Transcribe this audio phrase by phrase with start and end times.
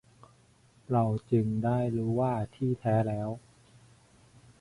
[0.91, 3.29] เราจึงได้รู้ว่า ที่แท้แล้ว